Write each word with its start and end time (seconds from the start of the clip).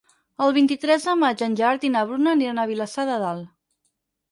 El 0.45 0.53
vint-i-tres 0.53 1.05
de 1.09 1.15
maig 1.25 1.43
en 1.49 1.59
Gerard 1.61 1.85
i 1.89 1.93
na 1.97 2.03
Bruna 2.13 2.33
aniran 2.39 2.65
a 2.65 2.67
Vilassar 2.73 3.09
de 3.13 3.21
Dalt. 3.27 3.49